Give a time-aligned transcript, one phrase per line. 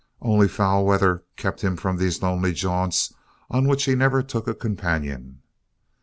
[0.19, 3.13] Only foul weather kept him in from these lonely jaunts
[3.51, 5.43] on which he never took a companion.